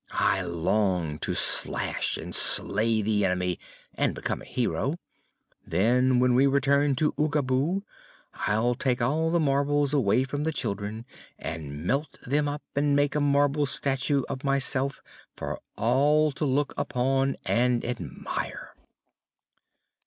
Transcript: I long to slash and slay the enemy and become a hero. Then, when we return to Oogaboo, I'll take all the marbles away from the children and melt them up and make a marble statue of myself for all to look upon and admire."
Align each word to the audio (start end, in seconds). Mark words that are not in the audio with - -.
I 0.17 0.41
long 0.41 1.19
to 1.19 1.35
slash 1.35 2.17
and 2.17 2.33
slay 2.33 3.03
the 3.03 3.23
enemy 3.23 3.59
and 3.93 4.15
become 4.15 4.41
a 4.41 4.45
hero. 4.45 4.95
Then, 5.63 6.17
when 6.17 6.33
we 6.33 6.47
return 6.47 6.95
to 6.95 7.13
Oogaboo, 7.19 7.83
I'll 8.47 8.73
take 8.73 8.99
all 8.99 9.29
the 9.29 9.39
marbles 9.39 9.93
away 9.93 10.23
from 10.23 10.43
the 10.43 10.51
children 10.51 11.05
and 11.37 11.85
melt 11.85 12.17
them 12.25 12.47
up 12.47 12.63
and 12.75 12.95
make 12.95 13.13
a 13.13 13.21
marble 13.21 13.67
statue 13.67 14.23
of 14.27 14.43
myself 14.43 15.03
for 15.35 15.59
all 15.77 16.31
to 16.31 16.45
look 16.45 16.73
upon 16.77 17.37
and 17.45 17.85
admire." 17.85 18.73